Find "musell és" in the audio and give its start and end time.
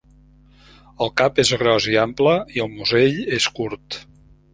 2.79-3.47